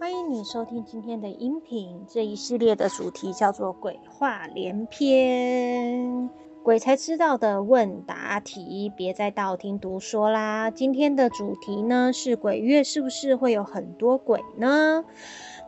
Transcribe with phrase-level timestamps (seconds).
[0.00, 2.06] 欢迎你收听今天的音频。
[2.08, 6.30] 这一系列的主题叫做“鬼话连篇”，
[6.64, 10.70] 鬼才知道的问答题，别再道听途说啦。
[10.70, 15.04] 今天的主题呢是鬼月，是不是会有很多鬼呢？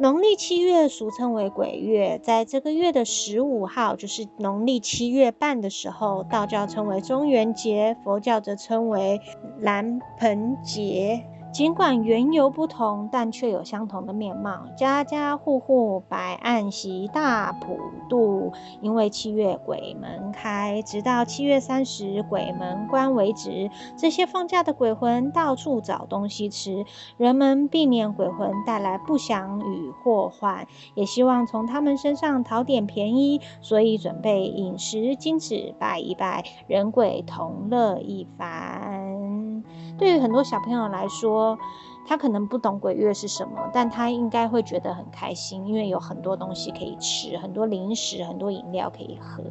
[0.01, 9.21] 农历七月俗称为鬼月，在这个月的十五号，就是农历七月半的时候，道教称为中元节，佛教则称为
[9.61, 11.23] 蓝盆节。
[11.53, 14.67] 尽管缘由不同，但却有相同的面貌。
[14.75, 23.71] 家家户户摆案席大普渡，因为七月鬼门开，直到七月三十鬼门关为止。
[23.99, 26.87] 这些放假的鬼魂到处找东西吃，
[27.19, 39.52] 人们避免鬼魂带来不祥与祸患，也希望从他们身上讨点便宜，所以准备饮食金纸拜一拜，人鬼同乐一番。
[39.99, 41.59] 对于很多小朋友来说，
[42.05, 49.43] 他可能不懂鬼月是什么，但他应该会觉得很开心，因为有很多东西可以吃，很多零食，很多饮料可以喝。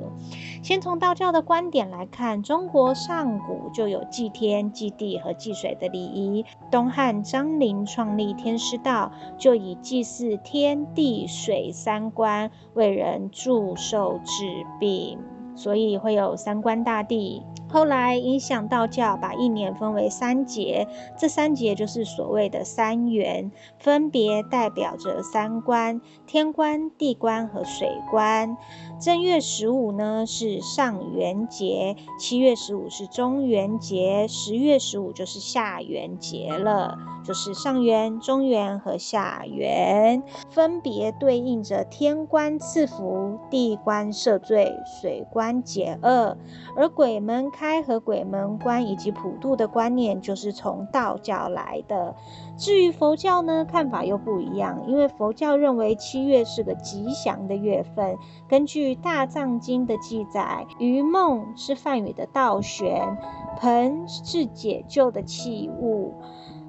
[0.62, 6.46] 先从道教的观点来看，中国上古就有祭天、祭地和祭水的礼仪。
[6.70, 15.18] 东汉张陵创立天师道，就以祭祀天地水三官，为人祝寿治病，
[15.56, 17.44] 所以会有三官大帝。
[17.72, 28.58] 后来影响道教，把一年分为三节，这三节就是所谓的三元，分别代表着三官：天官、地官和水官。
[29.00, 46.38] 正月十五呢是上元节，七月十五是中元节，十月十五就是下元节了，就是上元、中元和下元，分别对应着天官赐福、地官赦罪、水官解厄，
[46.76, 52.16] 而鬼门开和鬼门关以及普渡的观念就是从道教来的。
[52.58, 58.18] 至于佛教呢，看法又不一样，因为佛教认为七月是个吉祥的月份。
[58.50, 63.16] 根据《大藏经》的记载，鱼梦是梵语的倒悬，
[63.59, 66.16] 盆是解救的器物，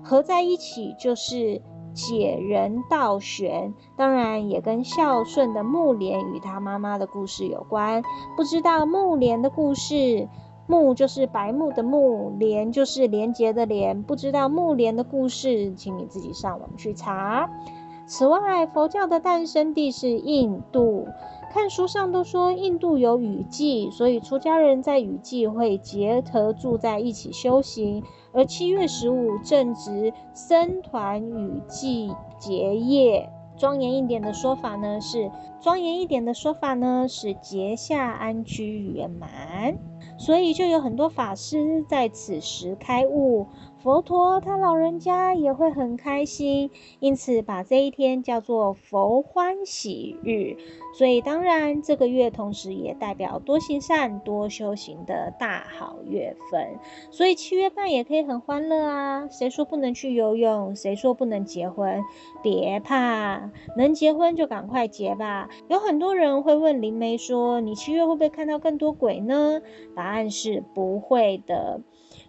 [0.02, 1.62] 合在一起就是
[1.94, 3.72] 解人倒悬。
[3.96, 8.02] 当然，也跟孝顺的木莲与他妈妈的故事有关。
[8.36, 10.28] 不知道木莲的故事？
[10.66, 14.02] 木就是白木的木，莲就是连洁的连。
[14.02, 17.50] 不知道木莲的故事，请你自己上网去查。
[18.06, 21.06] 此外，佛教的诞生地是印度，
[21.52, 28.02] 看书上都说印度有雨季，所以出家人在雨季会结合住在一起修行。
[28.32, 33.30] 而七月十五正值僧团雨季结业。
[33.56, 35.30] 庄严一点的说法呢是，
[35.60, 39.78] 庄严一点的说法呢是结下安居圆满。
[40.16, 43.46] 所以就有很多法师在此时开悟。
[43.82, 46.70] 佛陀他老人家也会很开心，
[47.00, 50.56] 因此把这一天叫做佛欢喜日。
[50.96, 56.78] 所以当然这个月同时也代表多行善、多修行的大好月份。
[57.10, 59.26] 所以七月半也可以很欢乐啊！
[59.28, 60.76] 谁说不能去游泳？
[60.76, 62.04] 谁说不能结婚？
[62.40, 65.48] 别怕，能结婚就赶快结吧。
[65.66, 69.60] 有很多人会问灵媒说：“你七月会不会看到更多鬼呢？”
[69.96, 71.80] 答案是不会的。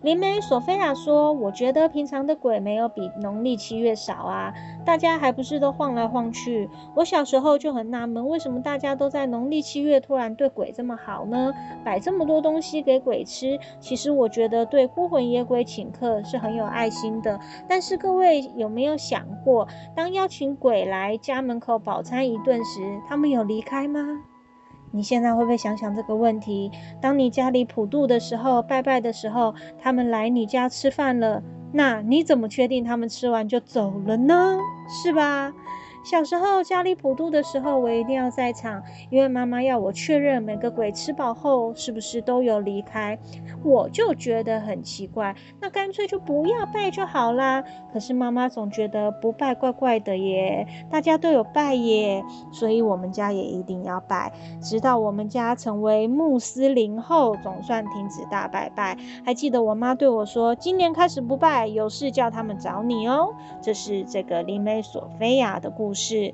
[0.02, 4.54] 灵媒索菲亚说：“我觉得平常的鬼没有比农历七月少啊，
[4.86, 6.70] 大家还不是都晃来晃去。
[6.96, 11.54] 我小时候就很纳闷，为什么大家都在农历七月突然对鬼这么好呢？
[11.86, 13.60] 摆这么多东西给鬼吃。
[13.80, 17.40] 其实我觉得对孤魂野鬼请客是很有爱心的。
[17.70, 24.24] 但是各位有没有想过，当邀请鬼来家门口饱餐一顿时，他们有离开吗？”
[24.96, 26.72] 你现在会不会想想这个问题？
[27.02, 34.56] 当你家里普渡的时候、拜拜的时候，他们来你家吃饭了，那你怎么确定他们吃完就走了呢？
[35.04, 35.52] 是吧？
[36.04, 43.18] 小时候家里普渡的时候，我一定要在场，因为妈妈要我确认每个鬼吃饱后是不是都有离开。
[43.64, 47.64] 我就觉得很奇怪，那干脆就不要拜就好啦。
[47.94, 52.22] 可是妈妈总觉得不拜怪怪的耶，大家都有拜耶，
[52.52, 54.34] 所以我们家也一定要拜。
[54.62, 58.98] 直到我们家成为穆斯林后，总算停止大拜拜。
[59.26, 63.34] 还记得我妈对我说：“今年开始不拜，有事叫他们找你哦。”
[63.64, 65.93] 这是这个灵媒索菲亚的故。
[65.94, 66.34] 是，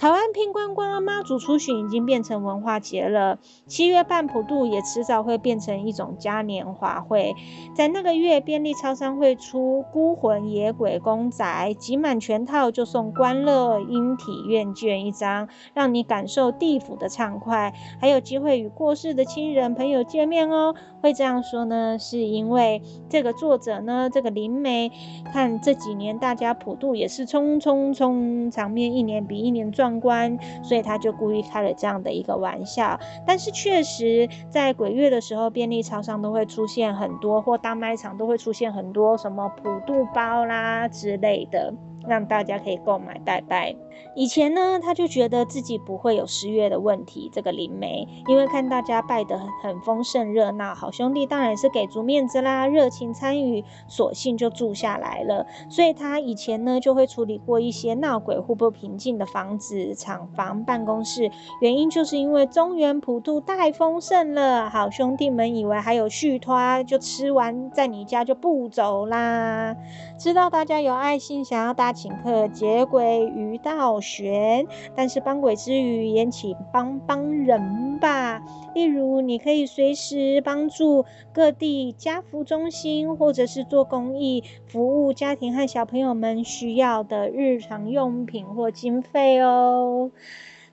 [0.00, 3.38] 台湾拼观光、妈祖出巡已经变成文化节了。
[3.66, 7.34] 七月半普渡也迟早会变成一种嘉年华会。
[7.74, 20.74] 在那个月，便利超商会出孤魂野鬼公仔，集满全套就送观乐音体院券一张，让你感受地府的畅快，还有机会与过世的亲人朋友见面哦。
[21.02, 24.90] 会这样说呢，是因为这个作者呢，这个灵媒
[25.30, 29.89] 看这几年大家普渡也是冲冲冲，场面一年比一年壮。
[29.98, 33.00] 关，所以他就故意开了这样的一个玩笑。
[33.26, 41.72] 但是确实在鬼月的时候，便利超商都会出现很多，或大卖场都会出现很多什么普渡包啦之类的。
[42.06, 43.74] 让大家可以购买拜拜。
[44.16, 47.30] 以前呢，他就觉得自己不会有失业的问题。
[47.32, 55.46] 这个灵媒，因为看大家拜得很丰盛热闹，好兄弟当然是给足面子啦，热情参与，索性就住下来了。
[55.68, 61.30] 所以他以前呢，就会处理过一些闹鬼或不平静的房子、厂房、办公室。
[61.60, 69.76] 原因就是因为中原普渡太丰盛了，好兄弟们以为还有续托，就吃完在你家就不走啦。
[70.18, 78.42] 知道大家有爱心，想要请客解鬼于道玄，但是帮鬼之余也请帮帮人吧。
[78.74, 90.10] 例如，你可以随时帮助各地家福中心，或者是做公益服务家庭和小朋友们需要的日常用品或经费哦。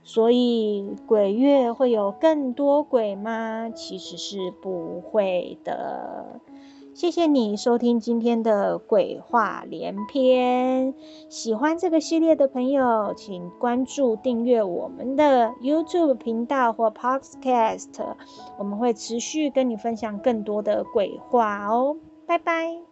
[0.03, 3.69] 所以鬼月会有更多鬼吗？
[3.75, 6.39] 其实是不会的。
[6.97, 10.95] 谢谢你收听今天的鬼话连篇。
[11.29, 18.03] 喜欢这个系列的朋友，请关注订阅我们的 YouTube 频道或 Podcast，
[18.57, 21.95] 我们会持续跟你分享更多的鬼话哦。
[22.25, 22.86] 拜拜。